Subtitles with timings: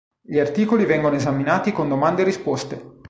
[0.19, 2.93] Gli articoli vengono esaminati con domande e risposte.